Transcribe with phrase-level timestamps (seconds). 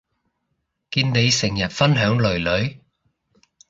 [0.89, 2.79] 見你成日分享囡囡